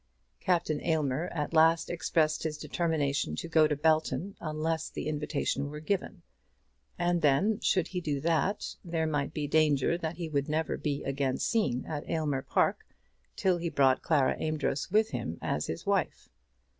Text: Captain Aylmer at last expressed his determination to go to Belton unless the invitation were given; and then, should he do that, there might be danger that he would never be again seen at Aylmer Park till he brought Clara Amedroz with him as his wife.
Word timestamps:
Captain 0.39 0.81
Aylmer 0.81 1.27
at 1.27 1.53
last 1.53 1.87
expressed 1.91 2.41
his 2.41 2.57
determination 2.57 3.35
to 3.35 3.47
go 3.47 3.67
to 3.67 3.75
Belton 3.75 4.35
unless 4.41 4.89
the 4.89 5.07
invitation 5.07 5.69
were 5.69 5.79
given; 5.79 6.23
and 6.97 7.21
then, 7.21 7.59
should 7.59 7.89
he 7.89 8.01
do 8.01 8.19
that, 8.21 8.77
there 8.83 9.05
might 9.05 9.31
be 9.31 9.45
danger 9.45 9.99
that 9.99 10.17
he 10.17 10.27
would 10.27 10.49
never 10.49 10.75
be 10.75 11.03
again 11.03 11.37
seen 11.37 11.85
at 11.85 12.09
Aylmer 12.09 12.41
Park 12.41 12.79
till 13.35 13.57
he 13.59 13.69
brought 13.69 14.01
Clara 14.01 14.35
Amedroz 14.39 14.89
with 14.89 15.11
him 15.11 15.37
as 15.39 15.67
his 15.67 15.85
wife. 15.85 16.29